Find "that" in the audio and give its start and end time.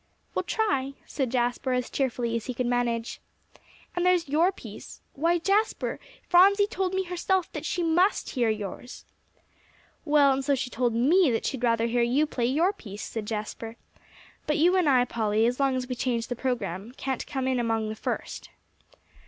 7.53-7.65, 11.29-11.45